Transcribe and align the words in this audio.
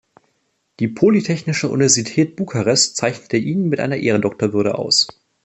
Die 0.79 0.87
Polytechnische 0.87 1.69
Universität 1.69 2.35
Bukarest 2.35 2.95
zeichnete 2.95 3.37
ihn 3.37 3.69
mit 3.69 3.79
einer 3.79 3.97
Ehrendoktorwürde 3.97 4.73
aus. 4.79 5.07